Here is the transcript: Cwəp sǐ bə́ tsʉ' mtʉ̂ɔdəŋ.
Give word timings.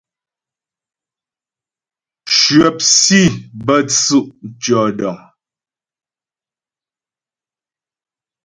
Cwəp 2.37 2.77
sǐ 2.99 3.21
bə́ 3.65 3.79
tsʉ' 3.89 4.27
mtʉ̂ɔdəŋ. 4.45 5.17